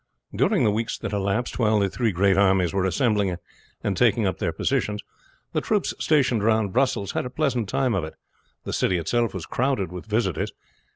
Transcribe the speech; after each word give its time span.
During 0.35 0.63
the 0.63 0.71
weeks 0.71 0.97
that 0.97 1.13
elapsed 1.13 1.59
while 1.59 1.77
the 1.77 1.87
three 1.87 2.11
great 2.11 2.35
armies 2.35 2.73
were 2.73 2.85
assembling 2.85 3.35
and 3.83 3.95
taking 3.95 4.25
up 4.25 4.39
their 4.39 4.51
positions, 4.51 5.03
the 5.53 5.61
troops 5.61 5.93
stationed 5.99 6.43
round 6.43 6.73
Brussels 6.73 7.11
had 7.11 7.23
a 7.27 7.29
pleasant 7.29 7.69
time 7.69 7.93
of 7.93 8.03
it. 8.03 8.15
The 8.63 8.73
city 8.73 8.97
itself 8.97 9.31
was 9.31 9.45
crowded 9.45 9.91
with 9.91 10.07
visitors. 10.07 10.51